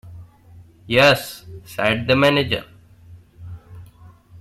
[0.87, 2.65] "Yes," said the manager.